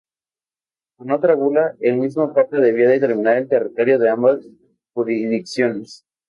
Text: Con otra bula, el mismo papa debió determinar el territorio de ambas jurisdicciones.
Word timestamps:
Con 0.97 1.11
otra 1.11 1.35
bula, 1.35 1.75
el 1.79 1.97
mismo 1.97 2.33
papa 2.33 2.57
debió 2.57 2.89
determinar 2.89 3.37
el 3.37 3.47
territorio 3.47 3.99
de 3.99 4.09
ambas 4.09 4.39
jurisdicciones. 4.95 6.07